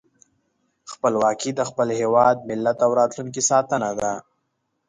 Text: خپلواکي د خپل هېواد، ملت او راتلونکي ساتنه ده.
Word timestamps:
خپلواکي 0.91 1.51
د 1.55 1.61
خپل 1.69 1.87
هېواد، 1.99 2.35
ملت 2.49 2.77
او 2.85 2.91
راتلونکي 2.99 3.41
ساتنه 3.49 3.89
ده. 3.99 4.11